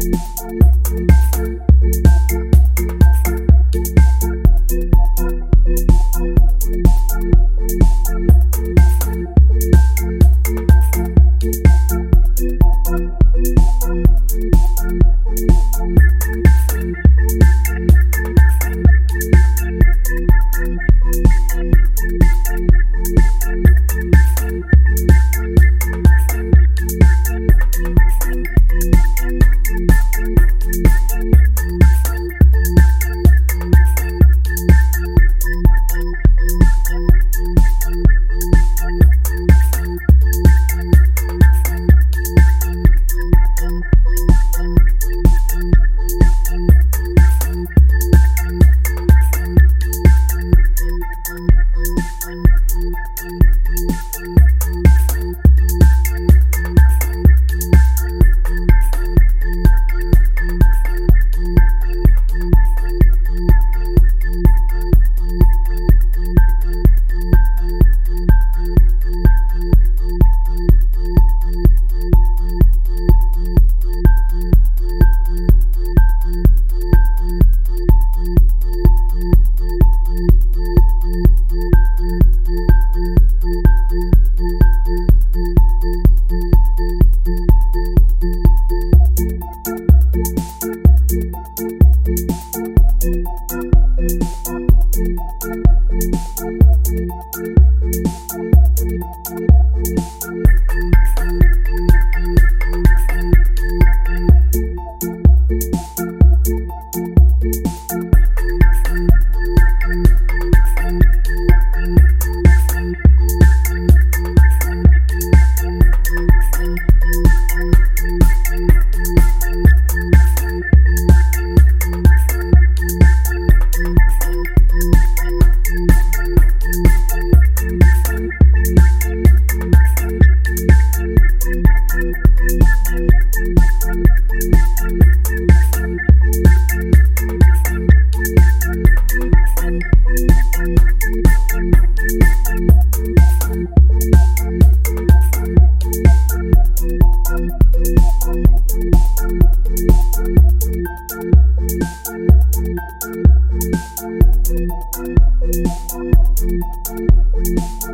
Música 0.00 1.29